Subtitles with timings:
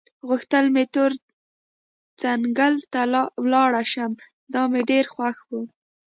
[0.27, 1.11] غوښتل مې تور
[2.21, 3.01] ځنګله ته
[3.43, 4.11] ولاړ شم،
[4.53, 5.63] دا مې ډېره خوښه وه.